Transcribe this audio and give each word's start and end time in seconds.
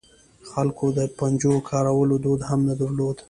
خلکو 0.51 0.85
د 0.97 0.99
پنجو 1.17 1.53
کارولو 1.69 2.15
دود 2.25 2.41
هم 2.49 2.59
نه 2.69 2.75
درلود. 2.81 3.17